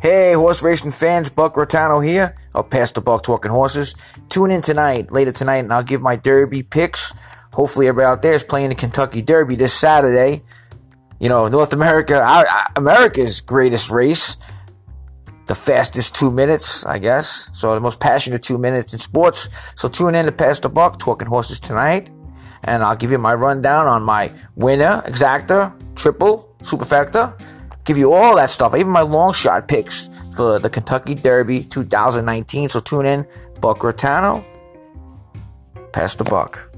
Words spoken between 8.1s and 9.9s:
out there is playing the Kentucky Derby this